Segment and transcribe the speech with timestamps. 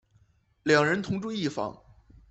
[0.63, 1.79] 两人同住一房。